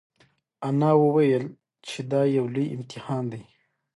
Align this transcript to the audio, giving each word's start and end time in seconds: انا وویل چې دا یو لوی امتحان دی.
انا 0.67 0.89
وویل 1.03 1.45
چې 1.87 1.99
دا 2.11 2.21
یو 2.37 2.45
لوی 2.53 2.65
امتحان 2.75 3.23
دی. 3.31 3.43